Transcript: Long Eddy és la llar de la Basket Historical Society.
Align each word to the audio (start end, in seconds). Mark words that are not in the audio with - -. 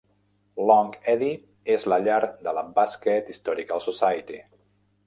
Long 0.69 0.95
Eddy 1.13 1.29
és 1.75 1.85
la 1.93 2.01
llar 2.09 2.17
de 2.49 2.55
la 2.61 2.65
Basket 2.81 3.31
Historical 3.37 3.89
Society. 3.91 4.43